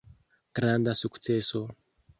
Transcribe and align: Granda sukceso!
Granda 0.55 0.95
sukceso! 1.03 1.61